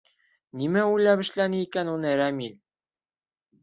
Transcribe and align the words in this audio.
Нимә 0.61 0.85
уйлап 0.95 1.23
эшләне 1.25 1.63
икән 1.69 1.95
уны 1.95 2.17
Рәмил?.. 2.25 2.61